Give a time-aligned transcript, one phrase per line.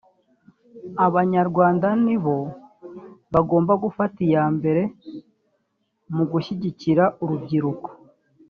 [1.05, 2.37] Abanyarwanda nibo
[3.33, 4.81] bagomba gufata iya mbere
[6.15, 7.89] mu gushyigikira urubyiruruko